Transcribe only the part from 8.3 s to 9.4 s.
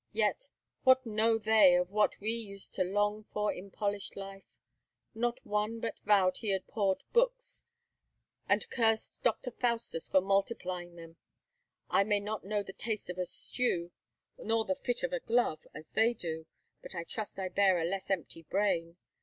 and cursed